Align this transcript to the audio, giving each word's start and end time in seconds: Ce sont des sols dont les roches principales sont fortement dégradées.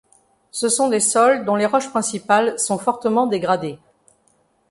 Ce 0.49 0.67
sont 0.67 0.89
des 0.89 0.99
sols 0.99 1.45
dont 1.45 1.55
les 1.55 1.67
roches 1.67 1.91
principales 1.91 2.57
sont 2.57 2.79
fortement 2.79 3.27
dégradées. 3.27 3.77